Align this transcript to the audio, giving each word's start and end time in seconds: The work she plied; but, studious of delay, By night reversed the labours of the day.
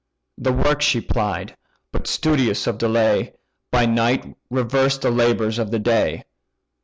The 0.39 0.51
work 0.51 0.81
she 0.81 0.99
plied; 0.99 1.55
but, 1.91 2.07
studious 2.07 2.65
of 2.65 2.79
delay, 2.79 3.33
By 3.69 3.85
night 3.85 4.35
reversed 4.49 5.03
the 5.03 5.11
labours 5.11 5.59
of 5.59 5.69
the 5.69 5.77
day. 5.77 6.23